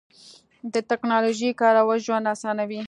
[0.73, 2.79] د تکنالوژۍ کارول ژوند اسانوي.